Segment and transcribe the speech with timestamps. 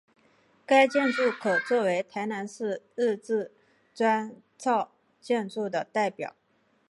[0.65, 3.51] 该建筑可做为台南市日治
[3.93, 6.33] 砖造建筑的代表。